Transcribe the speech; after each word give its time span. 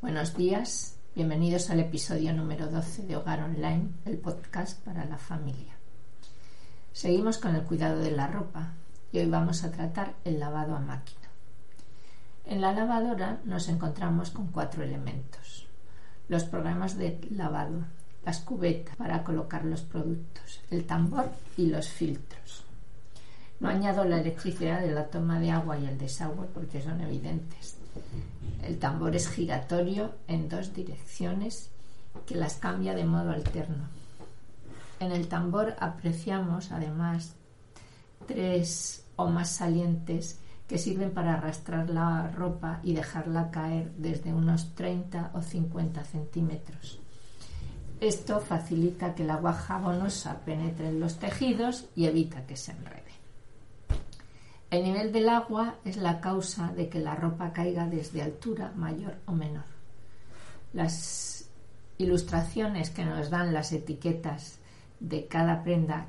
buenos 0.00 0.34
días. 0.34 0.96
Bienvenidos 1.14 1.68
al 1.68 1.80
episodio 1.80 2.32
número 2.32 2.68
12 2.68 3.02
de 3.02 3.16
Hogar 3.16 3.42
Online, 3.42 3.90
el 4.06 4.16
podcast 4.16 4.82
para 4.82 5.04
la 5.04 5.18
familia. 5.18 5.76
Seguimos 6.92 7.36
con 7.36 7.54
el 7.54 7.64
cuidado 7.64 8.00
de 8.00 8.10
la 8.10 8.26
ropa 8.26 8.72
y 9.12 9.18
hoy 9.18 9.26
vamos 9.26 9.62
a 9.62 9.70
tratar 9.70 10.14
el 10.24 10.40
lavado 10.40 10.74
a 10.74 10.80
máquina. 10.80 11.28
En 12.46 12.62
la 12.62 12.72
lavadora 12.72 13.40
nos 13.44 13.68
encontramos 13.68 14.30
con 14.30 14.46
cuatro 14.46 14.82
elementos. 14.82 15.66
Los 16.28 16.44
programas 16.44 16.96
de 16.96 17.20
lavado, 17.30 17.84
las 18.24 18.40
cubetas 18.40 18.96
para 18.96 19.22
colocar 19.22 19.64
los 19.66 19.82
productos, 19.82 20.62
el 20.70 20.86
tambor 20.86 21.30
y 21.58 21.66
los 21.66 21.88
filtros. 21.88 22.64
No 23.60 23.68
añado 23.68 24.04
la 24.04 24.20
electricidad 24.20 24.80
de 24.80 24.92
la 24.92 25.08
toma 25.08 25.38
de 25.38 25.50
agua 25.50 25.78
y 25.78 25.86
el 25.86 25.98
desagüe 25.98 26.46
porque 26.54 26.80
son 26.80 27.02
evidentes. 27.02 27.79
El 28.62 28.78
tambor 28.78 29.16
es 29.16 29.28
giratorio 29.28 30.12
en 30.28 30.48
dos 30.48 30.74
direcciones 30.74 31.70
que 32.26 32.34
las 32.34 32.54
cambia 32.54 32.94
de 32.94 33.04
modo 33.04 33.30
alterno. 33.30 33.88
En 35.00 35.12
el 35.12 35.28
tambor 35.28 35.74
apreciamos 35.80 36.72
además 36.72 37.34
tres 38.26 39.04
o 39.16 39.28
más 39.28 39.50
salientes 39.50 40.38
que 40.68 40.78
sirven 40.78 41.10
para 41.10 41.34
arrastrar 41.34 41.90
la 41.90 42.30
ropa 42.30 42.80
y 42.82 42.92
dejarla 42.92 43.50
caer 43.50 43.90
desde 43.96 44.32
unos 44.32 44.74
30 44.74 45.32
o 45.34 45.42
50 45.42 46.04
centímetros. 46.04 47.00
Esto 48.00 48.40
facilita 48.40 49.14
que 49.14 49.24
el 49.24 49.30
agua 49.30 49.52
jabonosa 49.52 50.40
penetre 50.44 50.88
en 50.88 51.00
los 51.00 51.18
tejidos 51.18 51.86
y 51.96 52.06
evita 52.06 52.46
que 52.46 52.56
se 52.56 52.72
enrede. 52.72 53.09
El 54.70 54.84
nivel 54.84 55.10
del 55.10 55.28
agua 55.28 55.74
es 55.84 55.96
la 55.96 56.20
causa 56.20 56.72
de 56.72 56.88
que 56.88 57.00
la 57.00 57.16
ropa 57.16 57.52
caiga 57.52 57.88
desde 57.88 58.22
altura 58.22 58.72
mayor 58.76 59.16
o 59.26 59.32
menor. 59.32 59.64
Las 60.72 61.50
ilustraciones 61.98 62.90
que 62.90 63.04
nos 63.04 63.30
dan 63.30 63.52
las 63.52 63.72
etiquetas 63.72 64.60
de 65.00 65.26
cada 65.26 65.64
prenda, 65.64 66.06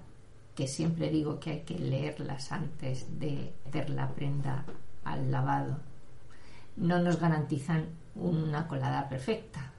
que 0.54 0.67
siempre 0.67 1.09
digo 1.09 1.39
que 1.39 1.50
hay 1.50 1.59
que 1.62 1.80
leerlas 1.80 2.52
antes 2.52 3.20
de 3.20 3.52
meter 3.66 3.89
la 3.89 4.09
prenda 4.09 4.64
al 5.06 5.32
lavado, 5.32 5.80
no 6.78 7.00
nos 7.00 7.20
garantizan 7.20 7.86
una 8.14 8.67
colada 8.67 9.09
perfecta. 9.09 9.72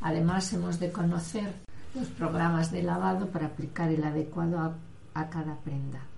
Además, 0.00 0.52
hemos 0.52 0.78
de 0.78 0.92
conocer 0.92 1.52
los 1.96 2.06
programas 2.10 2.70
de 2.70 2.84
lavado 2.84 3.26
para 3.30 3.46
aplicar 3.46 3.90
el 3.90 4.04
adecuado 4.04 4.60
a, 4.60 4.76
a 5.14 5.30
cada 5.30 5.56
prenda 5.56 6.13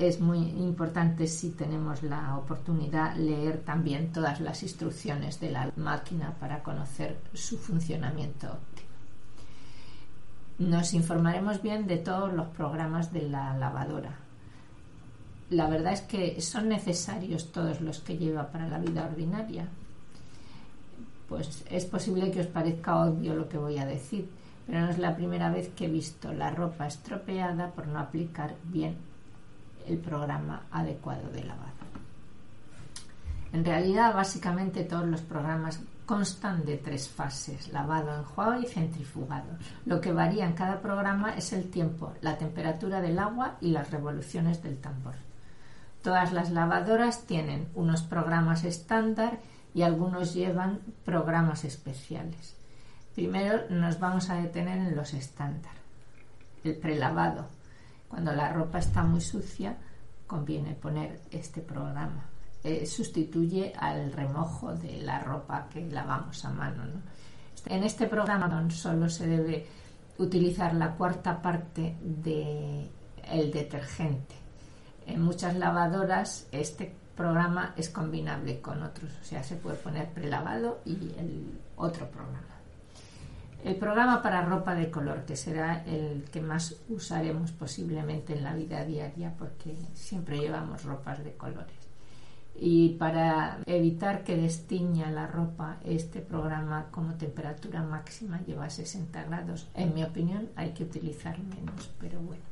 es 0.00 0.18
muy 0.18 0.38
importante 0.38 1.26
si 1.26 1.50
tenemos 1.50 2.02
la 2.02 2.38
oportunidad 2.38 3.14
leer 3.16 3.58
también 3.58 4.12
todas 4.12 4.40
las 4.40 4.62
instrucciones 4.62 5.38
de 5.40 5.50
la 5.50 5.70
máquina 5.76 6.34
para 6.40 6.62
conocer 6.62 7.18
su 7.34 7.58
funcionamiento. 7.58 8.56
Nos 10.58 10.94
informaremos 10.94 11.60
bien 11.60 11.86
de 11.86 11.98
todos 11.98 12.32
los 12.32 12.46
programas 12.48 13.12
de 13.12 13.28
la 13.28 13.54
lavadora. 13.58 14.16
La 15.50 15.68
verdad 15.68 15.92
es 15.92 16.00
que 16.00 16.40
son 16.40 16.70
necesarios 16.70 17.52
todos 17.52 17.82
los 17.82 18.00
que 18.00 18.16
lleva 18.16 18.50
para 18.50 18.68
la 18.68 18.78
vida 18.78 19.04
ordinaria. 19.04 19.68
Pues 21.28 21.62
es 21.68 21.84
posible 21.84 22.30
que 22.30 22.40
os 22.40 22.46
parezca 22.46 23.04
obvio 23.04 23.34
lo 23.34 23.50
que 23.50 23.58
voy 23.58 23.76
a 23.76 23.84
decir, 23.84 24.30
pero 24.66 24.80
no 24.80 24.88
es 24.88 24.98
la 24.98 25.14
primera 25.14 25.50
vez 25.50 25.68
que 25.68 25.84
he 25.84 25.90
visto 25.90 26.32
la 26.32 26.50
ropa 26.50 26.86
estropeada 26.86 27.70
por 27.72 27.86
no 27.86 27.98
aplicar 27.98 28.54
bien 28.64 29.09
el 29.86 29.98
programa 29.98 30.62
adecuado 30.70 31.30
de 31.30 31.44
lavado. 31.44 31.70
En 33.52 33.64
realidad, 33.64 34.14
básicamente 34.14 34.84
todos 34.84 35.06
los 35.06 35.22
programas 35.22 35.80
constan 36.06 36.64
de 36.64 36.76
tres 36.76 37.08
fases, 37.08 37.72
lavado, 37.72 38.14
enjuague 38.16 38.62
y 38.62 38.66
centrifugado. 38.66 39.58
Lo 39.86 40.00
que 40.00 40.12
varía 40.12 40.44
en 40.44 40.54
cada 40.54 40.80
programa 40.80 41.34
es 41.34 41.52
el 41.52 41.70
tiempo, 41.70 42.12
la 42.20 42.36
temperatura 42.38 43.00
del 43.00 43.18
agua 43.18 43.56
y 43.60 43.70
las 43.70 43.90
revoluciones 43.90 44.62
del 44.62 44.78
tambor. 44.78 45.14
Todas 46.02 46.32
las 46.32 46.50
lavadoras 46.50 47.26
tienen 47.26 47.68
unos 47.74 48.02
programas 48.02 48.64
estándar 48.64 49.38
y 49.74 49.82
algunos 49.82 50.34
llevan 50.34 50.80
programas 51.04 51.64
especiales. 51.64 52.56
Primero 53.14 53.68
nos 53.70 54.00
vamos 54.00 54.30
a 54.30 54.36
detener 54.36 54.78
en 54.78 54.96
los 54.96 55.14
estándar. 55.14 55.74
El 56.64 56.76
prelavado, 56.76 57.46
cuando 58.10 58.32
la 58.32 58.52
ropa 58.52 58.80
está 58.80 59.04
muy 59.04 59.20
sucia, 59.20 59.76
conviene 60.26 60.74
poner 60.74 61.20
este 61.30 61.62
programa. 61.62 62.26
Eh, 62.62 62.84
sustituye 62.84 63.72
al 63.78 64.12
remojo 64.12 64.74
de 64.74 64.98
la 64.98 65.20
ropa 65.20 65.68
que 65.72 65.88
lavamos 65.90 66.44
a 66.44 66.50
mano. 66.50 66.82
En 67.66 67.84
este 67.84 68.06
programa 68.06 68.68
solo 68.70 69.08
se 69.08 69.26
debe 69.26 69.66
utilizar 70.18 70.74
la 70.74 70.94
cuarta 70.94 71.40
parte 71.40 71.96
del 72.02 72.90
el 73.24 73.50
detergente. 73.52 74.34
En 75.06 75.22
muchas 75.22 75.56
lavadoras 75.56 76.48
este 76.52 76.94
programa 77.16 77.74
es 77.76 77.88
combinable 77.90 78.60
con 78.60 78.82
otros, 78.82 79.12
o 79.20 79.24
sea, 79.24 79.42
se 79.42 79.56
puede 79.56 79.76
poner 79.76 80.10
prelavado 80.10 80.80
y 80.84 80.92
el 81.18 81.58
otro 81.76 82.10
programa. 82.10 82.59
El 83.62 83.76
programa 83.76 84.22
para 84.22 84.42
ropa 84.42 84.74
de 84.74 84.90
color, 84.90 85.24
que 85.26 85.36
será 85.36 85.84
el 85.84 86.24
que 86.32 86.40
más 86.40 86.76
usaremos 86.88 87.52
posiblemente 87.52 88.32
en 88.32 88.42
la 88.42 88.54
vida 88.54 88.84
diaria, 88.84 89.34
porque 89.38 89.76
siempre 89.92 90.38
llevamos 90.38 90.84
ropas 90.84 91.22
de 91.22 91.34
colores. 91.34 91.76
Y 92.54 92.90
para 92.98 93.58
evitar 93.66 94.24
que 94.24 94.36
destiña 94.36 95.10
la 95.10 95.26
ropa, 95.26 95.76
este 95.84 96.20
programa 96.20 96.86
como 96.90 97.14
temperatura 97.14 97.82
máxima 97.82 98.40
lleva 98.46 98.70
60 98.70 99.24
grados. 99.24 99.68
En 99.74 99.94
mi 99.94 100.04
opinión 100.04 100.48
hay 100.56 100.70
que 100.70 100.84
utilizar 100.84 101.38
menos, 101.38 101.90
pero 102.00 102.18
bueno. 102.20 102.42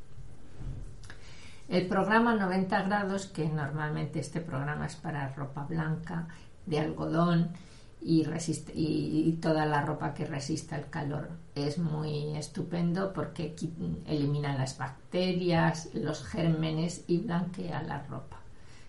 El 1.67 1.87
programa 1.87 2.35
90 2.35 2.83
grados, 2.83 3.27
que 3.27 3.47
normalmente 3.49 4.19
este 4.19 4.41
programa 4.41 4.85
es 4.87 4.95
para 4.95 5.29
ropa 5.29 5.65
blanca, 5.65 6.27
de 6.65 6.79
algodón, 6.79 7.51
y, 8.01 9.37
toda 9.41 9.65
la 9.65 9.81
ropa 9.81 10.13
que 10.13 10.25
resista 10.25 10.77
el 10.77 10.89
calor. 10.89 11.29
Es 11.55 11.77
muy 11.77 12.35
estupendo 12.35 13.13
porque 13.13 13.55
elimina 14.05 14.57
las 14.57 14.77
bacterias, 14.77 15.89
los 15.93 16.23
gérmenes 16.23 17.03
y 17.07 17.19
blanquea 17.19 17.83
la 17.83 18.03
ropa. 18.03 18.37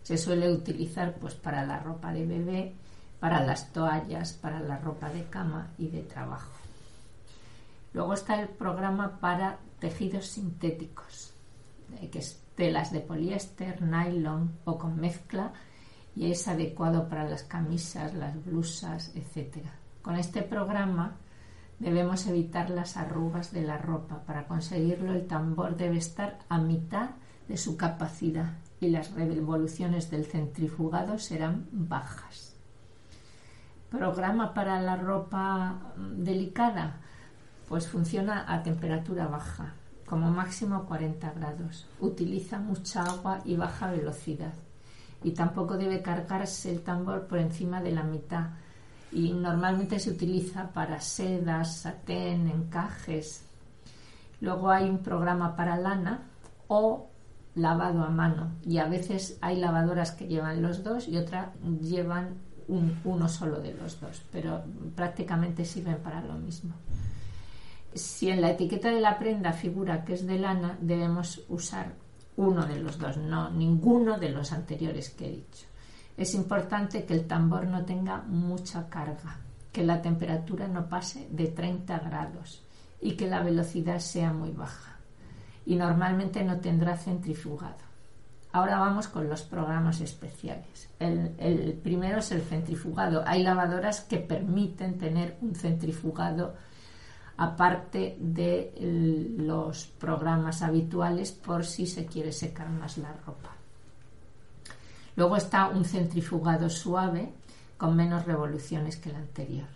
Se 0.03 0.17
suele 0.17 0.53
utilizar 0.53 1.15
pues 1.15 1.35
para 1.35 1.65
la 1.67 1.79
ropa 1.81 2.13
de 2.13 2.27
bebé, 2.27 2.75
para 3.19 3.45
las 3.45 3.73
toallas, 3.73 4.33
para 4.33 4.61
la 4.61 4.79
ropa 4.79 5.11
de 5.11 5.25
cama 5.25 5.71
y 5.79 5.89
de 5.89 6.03
trabajo. 6.03 6.53
Luego 7.93 8.15
está 8.15 8.41
el 8.41 8.49
programa 8.49 9.19
para 9.21 9.59
tejidos 9.81 10.27
sintéticos, 10.27 11.35
eh, 12.01 12.09
que 12.09 12.21
es 12.21 12.41
telas 12.55 12.93
de 12.93 13.01
poliéster, 13.01 13.83
nylon 13.83 14.53
o 14.65 14.79
con 14.79 15.01
mezcla 15.01 15.53
y 16.21 16.31
es 16.31 16.47
adecuado 16.49 17.09
para 17.09 17.27
las 17.27 17.45
camisas, 17.45 18.13
las 18.13 18.45
blusas, 18.45 19.11
etc. 19.15 19.65
Con 20.03 20.17
este 20.17 20.43
programa 20.43 21.17
debemos 21.79 22.27
evitar 22.27 22.69
las 22.69 22.99
arrugas 22.99 23.53
de 23.53 23.63
la 23.63 23.79
ropa. 23.79 24.23
Para 24.27 24.47
conseguirlo 24.47 25.15
el 25.15 25.27
tambor 25.27 25.79
debe 25.79 25.97
estar 25.97 26.41
a 26.51 26.59
mitad 26.59 27.13
de 27.49 27.57
su 27.57 27.79
capacidad 27.79 28.53
y 28.81 28.91
las 28.91 29.13
revoluciones 29.13 30.11
del 30.11 30.27
centrifugado 30.27 31.19
serán 31.19 31.67
bajas. 31.73 32.55
Programa 33.89 34.53
para 34.53 34.79
la 34.83 34.97
ropa 34.97 35.95
delicada, 35.97 37.01
pues 37.67 37.89
funciona 37.89 38.45
a 38.47 38.63
temperatura 38.63 39.27
baja, 39.27 39.73
como 40.05 40.31
máximo 40.31 40.85
40 40.85 41.33
grados. 41.33 41.87
Utiliza 41.99 42.59
mucha 42.59 43.05
agua 43.05 43.41
y 43.47 43.57
baja 43.57 43.91
velocidad 43.91 44.53
y 45.23 45.33
tampoco 45.33 45.77
debe 45.77 46.03
cargarse 46.03 46.71
el 46.71 46.83
tambor 46.83 47.27
por 47.27 47.39
encima 47.39 47.83
de 47.83 47.93
la 47.93 48.03
mitad 48.03 48.51
y 49.13 49.33
normalmente 49.33 49.99
se 49.99 50.11
utiliza 50.11 50.71
para 50.73 51.01
sedas, 51.01 51.79
satén, 51.79 52.49
encajes. 52.49 53.45
Luego 54.41 54.71
hay 54.71 54.89
un 54.89 54.99
programa 54.99 55.57
para 55.57 55.77
lana 55.77 56.23
o 56.69 57.09
lavado 57.55 58.05
a 58.05 58.11
mano 58.11 58.53
y 58.65 58.79
a 58.79 58.87
veces 58.87 59.37
hay 59.41 59.57
lavadoras 59.57 60.13
que 60.13 60.29
llevan 60.29 60.63
los 60.63 60.83
dos 60.85 61.09
y 61.09 61.17
otras 61.17 61.49
llevan 61.81 62.39
uno 63.05 63.29
solo 63.29 63.61
de 63.61 63.75
los 63.75 64.01
dos, 64.01 64.23
pero 64.31 64.63
prácticamente 64.95 65.65
sirven 65.65 65.99
para 65.99 66.21
lo 66.21 66.35
mismo. 66.35 66.75
Si 67.93 68.31
en 68.31 68.41
la 68.41 68.51
etiqueta 68.51 68.91
de 68.91 69.01
la 69.01 69.19
prenda 69.19 69.53
figura 69.53 70.05
que 70.05 70.15
es 70.15 70.25
de 70.25 70.39
lana, 70.39 70.79
debemos 70.81 71.43
usar 71.49 71.95
uno 72.37 72.67
de 72.67 72.81
los 72.81 72.99
dos, 72.99 73.17
no 73.17 73.51
ninguno 73.51 74.19
de 74.19 74.31
los 74.31 74.53
anteriores 74.53 75.11
que 75.11 75.27
he 75.27 75.31
dicho. 75.31 75.67
Es 76.17 76.35
importante 76.35 77.05
que 77.05 77.15
el 77.15 77.27
tambor 77.27 77.67
no 77.67 77.85
tenga 77.85 78.23
mucha 78.23 78.89
carga, 78.89 79.39
que 79.73 79.85
la 79.85 80.03
temperatura 80.03 80.69
no 80.69 80.89
pase 80.89 81.29
de 81.31 81.49
30 81.49 81.99
grados 82.01 82.63
y 83.01 83.13
que 83.13 83.27
la 83.27 83.43
velocidad 83.43 83.99
sea 83.99 84.33
muy 84.33 84.51
baja. 84.51 84.97
Y 85.65 85.77
normalmente 85.77 86.45
no 86.45 86.59
tendrá 86.59 86.97
centrifugado. 86.97 87.91
Ahora 88.53 88.81
vamos 88.81 89.07
con 89.07 89.29
los 89.29 89.43
programas 89.43 90.01
especiales. 90.01 90.89
El, 90.99 91.79
primero 91.83 92.19
es 92.19 92.33
el 92.33 92.43
centrifugado. 92.43 93.23
Hay 93.25 93.43
lavadoras 93.43 94.01
que 94.01 94.19
permiten 94.19 94.99
tener 94.99 95.39
un 95.41 95.55
centrifugado 95.55 96.57
aparte 97.41 98.19
de 98.21 98.75
los 99.39 99.87
programas 99.87 100.61
habituales 100.61 101.33
por 101.33 101.65
si 101.65 101.87
se 101.87 102.05
quiere 102.05 102.33
secar 102.33 102.69
más 102.69 102.99
la 102.99 103.15
ropa. 103.25 103.57
Luego 105.17 105.39
está 105.39 105.69
un 105.69 105.87
centrifugado 105.87 106.69
suave 106.69 107.33
con 107.79 107.97
menos 107.97 108.27
revoluciones 108.27 108.99
que 108.99 109.09
el 109.09 109.17
anterior. 109.17 109.69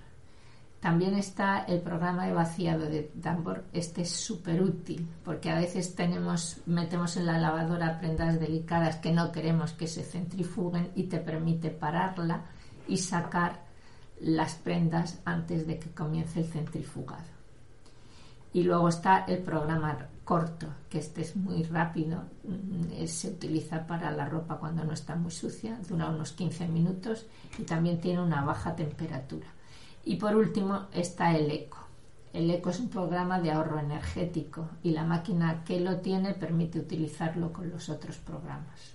También 0.79 1.15
está 1.15 1.65
el 1.65 1.81
programa 1.81 2.27
de 2.27 2.35
vaciado 2.35 2.85
de 2.85 3.11
Danbor. 3.15 3.65
Este 3.73 4.03
es 4.03 4.11
súper 4.11 4.63
útil 4.63 5.09
porque 5.25 5.51
a 5.51 5.59
veces 5.59 5.97
metemos 6.67 7.17
en 7.17 7.25
la 7.25 7.39
lavadora 7.39 7.99
prendas 7.99 8.39
delicadas 8.39 8.97
que 8.97 9.11
no 9.11 9.33
queremos 9.33 9.73
que 9.73 9.87
se 9.87 10.03
centrifuguen 10.03 10.91
y 10.95 11.05
te 11.05 11.17
permite 11.17 11.71
pararla 11.71 12.45
y 12.87 12.99
sacar 12.99 13.65
las 14.21 14.55
prendas 14.57 15.23
antes 15.25 15.67
de 15.67 15.79
que 15.79 15.93
comience 15.93 16.41
el 16.41 16.47
centrifugado. 16.47 17.34
Y 18.55 18.63
luego 18.63 18.89
está 18.89 19.25
el 19.25 19.39
programa 19.39 20.09
corto, 20.25 20.69
que 20.89 20.99
este 20.99 21.21
es 21.21 21.37
muy 21.37 21.65
rápido, 21.65 22.23
mm, 22.45 23.07
se 23.07 23.29
utiliza 23.29 23.87
para 23.87 24.11
la 24.11 24.27
ropa 24.27 24.59
cuando 24.59 24.85
no 24.85 24.93
está 24.93 25.17
muy 25.17 25.31
sucia, 25.31 25.79
dura 25.87 26.09
unos 26.09 26.33
15 26.33 26.67
minutos 26.69 27.27
y 27.59 27.65
también 27.65 28.01
tiene 28.01 28.23
una 28.23 28.43
baja 28.43 28.75
temperatura. 28.75 29.47
Y 30.05 30.17
por 30.17 30.35
último 30.35 30.87
está 30.93 31.37
el 31.37 31.51
eco. 31.51 31.79
El 32.33 32.51
eco 32.51 32.71
es 32.71 32.81
un 32.81 32.89
programa 32.89 33.41
de 33.41 33.53
ahorro 33.53 33.79
energético 33.79 34.69
y 34.83 34.91
la 34.93 35.05
máquina 35.05 35.63
que 35.65 35.81
lo 35.81 35.99
tiene 35.99 36.35
permite 36.35 36.79
utilizarlo 36.79 37.53
con 37.53 37.71
los 37.71 37.89
otros 37.89 38.17
programas. 38.19 38.95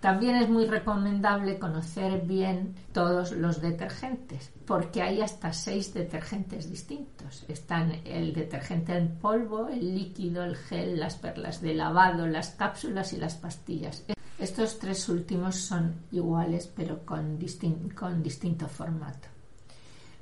También 0.00 0.36
es 0.36 0.48
muy 0.48 0.64
recomendable 0.64 1.58
conocer 1.58 2.22
bien 2.22 2.74
todos 2.92 3.32
los 3.32 3.60
detergentes, 3.60 4.50
porque 4.64 5.02
hay 5.02 5.20
hasta 5.20 5.52
seis 5.52 5.92
detergentes 5.92 6.70
distintos. 6.70 7.44
Están 7.48 7.92
el 8.06 8.32
detergente 8.32 8.96
en 8.96 9.18
polvo, 9.18 9.68
el 9.68 9.94
líquido, 9.94 10.42
el 10.42 10.56
gel, 10.56 10.98
las 10.98 11.16
perlas 11.16 11.60
de 11.60 11.74
lavado, 11.74 12.26
las 12.26 12.50
cápsulas 12.50 13.12
y 13.12 13.18
las 13.18 13.34
pastillas. 13.34 14.02
Estos 14.38 14.78
tres 14.78 15.06
últimos 15.10 15.56
son 15.56 15.96
iguales 16.12 16.66
pero 16.74 17.04
con, 17.04 17.38
distinto 17.38 18.68
formato. 18.68 19.28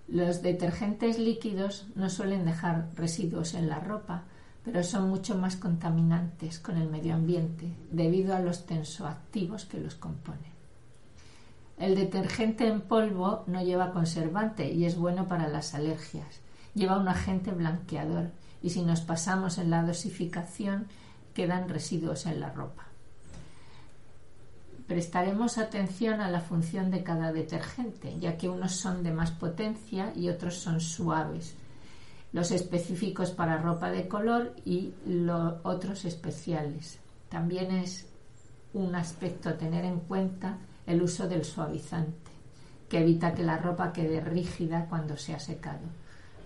Los 0.09 0.43
detergentes 0.43 1.21
líquidos 1.21 1.87
no 1.95 2.11
suelen 2.11 2.45
dejar 2.45 2.89
residuos 2.97 3.55
en 3.55 3.69
la 3.69 3.79
ropa, 3.79 4.25
pero 4.65 4.83
son 4.83 5.09
mucho 5.09 5.37
más 5.37 5.57
contaminantes 5.57 6.59
con 6.59 6.77
el 6.77 6.89
medio 6.89 7.15
ambiente 7.15 7.73
debido 7.91 8.35
a 8.35 8.41
los 8.41 8.67
tensoactivos 8.67 9.65
que 9.65 9.81
los 9.81 9.95
componen. 9.95 10.53
El 11.79 11.95
detergente 11.95 12.67
en 12.67 12.81
polvo 12.81 13.45
no 13.47 13.63
lleva 13.63 13.93
conservante 13.93 14.71
y 14.73 14.85
es 14.85 14.97
bueno 14.97 15.29
para 15.29 15.49
las 15.49 15.75
alergias. 15.75 16.41
Lleva 16.75 16.99
un 16.99 17.09
agente 17.09 17.53
blanqueador 17.53 18.31
y 18.63 18.71
si 18.71 18.83
nos 18.83 19.01
pasamos 19.01 19.59
en 19.59 19.71
la 19.71 19.85
dosificación 19.85 20.89
quedan 21.35 21.69
residuos 21.69 22.27
en 22.27 22.41
la 22.41 22.51
ropa. 22.51 22.89
Prestaremos 24.89 25.59
atención 25.59 26.21
a 26.21 26.31
la 26.31 26.41
función 26.41 26.91
de 26.91 27.05
cada 27.05 27.31
detergente, 27.31 28.19
ya 28.19 28.37
que 28.37 28.49
unos 28.49 28.73
son 28.73 29.03
de 29.03 29.13
más 29.13 29.31
potencia 29.31 30.13
y 30.17 30.31
otros 30.31 30.57
son 30.57 30.81
suaves. 30.81 31.55
Los 32.33 32.51
específicos 32.51 33.31
para 33.31 33.59
ropa 33.59 33.91
de 33.91 34.07
color 34.07 34.55
y 34.65 34.93
los 35.07 35.55
otros 35.63 36.05
especiales. 36.05 36.99
También 37.29 37.71
es 37.71 38.07
un 38.75 38.95
aspecto 38.95 39.49
a 39.49 39.57
tener 39.57 39.85
en 39.85 40.01
cuenta 40.01 40.59
el 40.87 41.03
uso 41.03 41.29
del 41.29 41.45
suavizante, 41.45 42.31
que 42.89 43.01
evita 43.01 43.35
que 43.35 43.43
la 43.43 43.59
ropa 43.59 43.93
quede 43.93 44.21
rígida 44.21 44.87
cuando 44.89 45.17
se 45.17 45.35
ha 45.35 45.39
secado. 45.39 45.87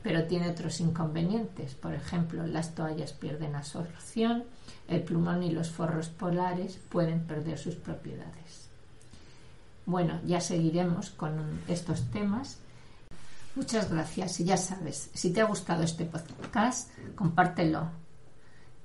Pero 0.03 0.25
tiene 0.27 0.51
otros 0.51 0.81
inconvenientes. 0.81 1.75
Por 1.75 1.95
ejemplo, 1.95 2.45
las 2.47 2.75
toallas 2.75 3.13
pierden 3.13 3.55
absorción, 3.55 4.45
el 4.89 5.03
plumón 5.03 5.43
y 5.43 5.51
los 5.51 5.71
forros 5.71 6.09
polares 6.09 6.79
pueden 6.89 7.21
perder 7.21 7.59
sus 7.59 7.77
propiedades. 7.77 8.69
Bueno, 9.87 10.21
ya 10.27 10.41
seguiremos 10.41 11.11
con 11.11 11.61
estos 11.69 12.03
temas. 12.11 12.59
Muchas 13.55 13.91
gracias 13.91 14.41
y 14.41 14.45
ya 14.45 14.57
sabes, 14.57 15.11
si 15.13 15.33
te 15.33 15.43
ha 15.43 15.45
gustado 15.45 15.83
este 15.83 16.07
podcast, 16.07 16.91
compártelo 17.15 17.91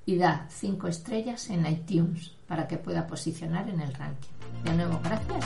y 0.04 0.16
da 0.16 0.46
cinco 0.50 0.88
estrellas 0.88 1.48
en 1.50 1.66
iTunes 1.66 2.32
para 2.46 2.68
que 2.68 2.76
pueda 2.76 3.06
posicionar 3.06 3.68
en 3.68 3.80
el 3.80 3.94
ranking. 3.94 4.28
De 4.64 4.72
nuevo, 4.74 5.00
gracias 5.02 5.44